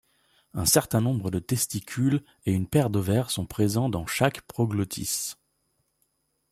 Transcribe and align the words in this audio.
Un 0.55 0.65
certain 0.65 0.99
nombre 0.99 1.29
de 1.29 1.37
testicules 1.37 2.23
et 2.47 2.53
une 2.53 2.67
paire 2.67 2.89
d'ovaires 2.89 3.29
sont 3.29 3.45
présents 3.45 3.87
dans 3.87 4.07
chaque 4.07 4.41
proglottis. 4.41 5.35